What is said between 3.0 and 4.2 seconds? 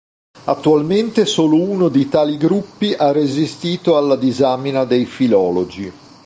resistito alla